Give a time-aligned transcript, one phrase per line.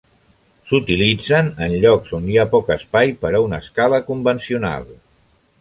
[0.71, 4.93] S'utilitzen en llocs on hi ha poc espai per a una escala convencional.